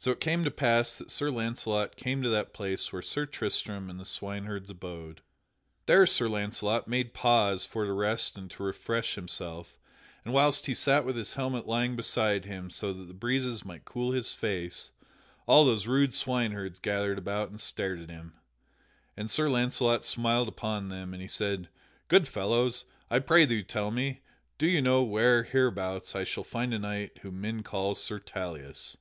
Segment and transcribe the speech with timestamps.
[0.00, 3.90] So it came to pass that Sir Launcelot came to that place where Sir Tristram
[3.90, 5.22] and the swineherds abode.
[5.86, 9.76] There Sir Launcelot made pause for to rest and to refresh himself,
[10.24, 13.84] and whilst he sat with his helmet lying beside him so that the breezes might
[13.84, 14.90] cool his face,
[15.48, 18.34] all those rude swineherds gathered about and stared at him.
[19.16, 21.68] And Sir Launcelot smiled upon them, and he said:
[22.06, 24.20] "Good fellows, I pray you tell me;
[24.58, 28.96] do you know where, hereabouts, I shall find a knight whom men call Sir Tauleas?"